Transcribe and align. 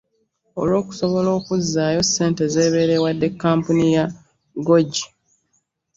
Olwo 0.59 0.75
okusobola 0.81 1.29
okuzzaayo 1.39 2.01
ssente 2.05 2.43
z'ebeera 2.53 2.93
ewadde 2.95 3.27
kkampuni 3.31 3.85
ya 3.95 4.05
Gouji 4.65 5.05